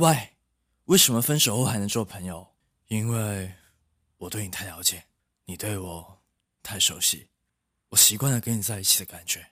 [0.00, 0.30] 喂
[0.86, 2.54] 为什么分手后还能做朋友？
[2.88, 3.52] 因为
[4.16, 5.04] 我对你太了解
[5.44, 6.22] 你对我
[6.62, 7.28] 太熟悉
[7.90, 9.46] 我习惯了跟你在一起的感觉。